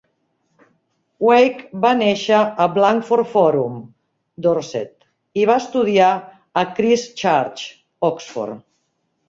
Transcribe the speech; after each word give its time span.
Wake 1.25 1.81
va 1.83 1.91
néixer 1.99 2.39
a 2.65 2.67
Blandford 2.77 3.29
Forum, 3.35 3.77
Dorset, 4.47 4.91
i 5.43 5.47
va 5.53 5.61
estudiar 5.67 6.11
a 6.65 6.67
Christ 6.81 7.17
Church, 7.25 7.71
Oxford. 8.13 8.69